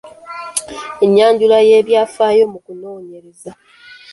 Ennyanjula 1.05 1.57
n’ebyafaayo 1.63 2.43
mu 2.51 2.59
kunoonyereza. 2.65 3.51